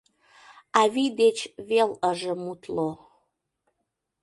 Авий 0.81 1.11
деч 1.21 1.37
вел 1.69 1.89
ыжым 2.09 2.41
утло... 2.51 2.89